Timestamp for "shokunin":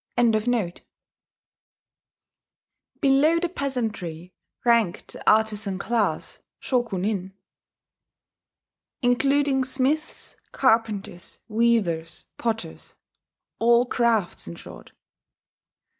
6.59-7.33